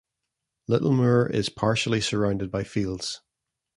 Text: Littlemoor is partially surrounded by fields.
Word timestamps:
Littlemoor 0.67 1.27
is 1.29 1.49
partially 1.49 2.01
surrounded 2.01 2.49
by 2.49 2.63
fields. 2.63 3.21